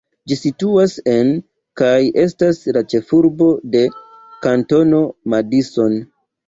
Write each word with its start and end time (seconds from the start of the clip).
Ĝi 0.31 0.35
situas 0.37 0.95
en, 1.11 1.29
kaj 1.81 1.93
estas 2.23 2.63
la 2.79 2.85
ĉefurbo 2.95 3.53
de, 3.77 3.87
Kantono 4.49 5.09
Madison. 5.37 6.01